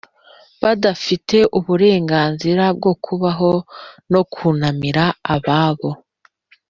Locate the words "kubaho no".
3.03-4.21